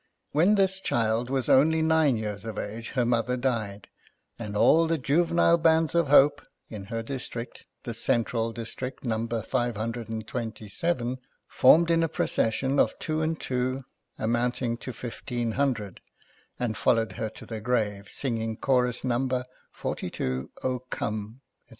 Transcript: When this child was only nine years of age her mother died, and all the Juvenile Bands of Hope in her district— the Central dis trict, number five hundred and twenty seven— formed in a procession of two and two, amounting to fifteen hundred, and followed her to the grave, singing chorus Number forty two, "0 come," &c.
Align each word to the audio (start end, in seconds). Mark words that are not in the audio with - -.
When 0.31 0.55
this 0.55 0.79
child 0.79 1.29
was 1.29 1.47
only 1.47 1.83
nine 1.83 2.17
years 2.17 2.43
of 2.43 2.57
age 2.57 2.93
her 2.93 3.05
mother 3.05 3.37
died, 3.37 3.87
and 4.39 4.57
all 4.57 4.87
the 4.87 4.97
Juvenile 4.97 5.59
Bands 5.59 5.93
of 5.93 6.07
Hope 6.07 6.41
in 6.69 6.85
her 6.85 7.03
district— 7.03 7.67
the 7.83 7.93
Central 7.93 8.51
dis 8.51 8.73
trict, 8.73 9.03
number 9.03 9.43
five 9.43 9.77
hundred 9.77 10.09
and 10.09 10.25
twenty 10.25 10.67
seven— 10.67 11.19
formed 11.59 11.91
in 11.91 12.01
a 12.01 12.07
procession 12.09 12.79
of 12.79 12.97
two 12.97 13.21
and 13.21 13.39
two, 13.39 13.81
amounting 14.17 14.75
to 14.77 14.91
fifteen 14.91 15.51
hundred, 15.51 16.01
and 16.57 16.77
followed 16.77 17.11
her 17.11 17.29
to 17.29 17.45
the 17.45 17.61
grave, 17.61 18.09
singing 18.09 18.57
chorus 18.57 19.03
Number 19.03 19.45
forty 19.71 20.09
two, 20.09 20.49
"0 20.63 20.79
come," 20.89 21.41
&c. 21.45 21.67